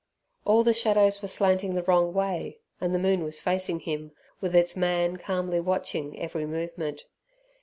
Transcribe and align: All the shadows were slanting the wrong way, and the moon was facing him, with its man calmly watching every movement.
All 0.45 0.63
the 0.63 0.73
shadows 0.73 1.21
were 1.21 1.27
slanting 1.27 1.75
the 1.75 1.83
wrong 1.83 2.11
way, 2.11 2.57
and 2.81 2.91
the 2.91 2.97
moon 2.97 3.21
was 3.23 3.39
facing 3.39 3.81
him, 3.81 4.13
with 4.41 4.55
its 4.55 4.75
man 4.75 5.17
calmly 5.17 5.59
watching 5.59 6.19
every 6.19 6.47
movement. 6.47 7.03